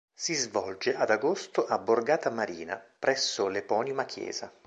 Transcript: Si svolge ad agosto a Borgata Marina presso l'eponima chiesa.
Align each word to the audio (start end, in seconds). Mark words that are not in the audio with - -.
Si 0.15 0.33
svolge 0.33 0.95
ad 0.95 1.11
agosto 1.11 1.63
a 1.67 1.77
Borgata 1.77 2.31
Marina 2.31 2.83
presso 2.97 3.45
l'eponima 3.47 4.03
chiesa. 4.05 4.51